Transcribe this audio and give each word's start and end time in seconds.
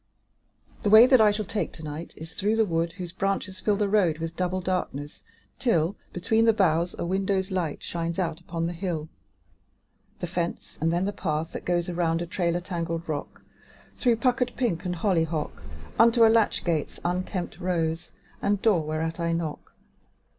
The 0.81 0.89
way 0.89 1.05
that 1.05 1.21
I 1.21 1.29
shall 1.29 1.45
take 1.45 1.71
to 1.73 1.83
night 1.83 2.15
Is 2.17 2.33
through 2.33 2.55
the 2.55 2.65
wood 2.65 2.93
whose 2.93 3.11
branches 3.11 3.59
fill 3.59 3.75
The 3.75 3.87
road 3.87 4.17
with 4.17 4.35
double 4.35 4.59
darkness, 4.59 5.21
till, 5.59 5.95
Between 6.11 6.45
the 6.45 6.53
boughs, 6.53 6.95
a 6.97 7.05
window's 7.05 7.51
light 7.51 7.83
Shines 7.83 8.17
out 8.17 8.39
upon 8.39 8.65
the 8.65 8.73
hill. 8.73 9.09
The 10.19 10.25
fence; 10.25 10.79
and 10.81 10.91
then 10.91 11.05
the 11.05 11.13
path 11.13 11.53
that 11.53 11.65
goes 11.65 11.87
Around 11.87 12.23
a 12.23 12.25
trailer 12.25 12.61
tangled 12.61 13.07
rock, 13.07 13.43
Through 13.95 14.15
puckered 14.15 14.53
pink 14.57 14.85
and 14.85 14.95
hollyhock, 14.95 15.61
Unto 15.99 16.25
a 16.25 16.29
latch 16.33 16.63
gate's 16.63 16.99
unkempt 17.05 17.59
rose, 17.59 18.09
And 18.41 18.59
door 18.59 18.81
whereat 18.81 19.19
I 19.19 19.33
knock. 19.33 19.75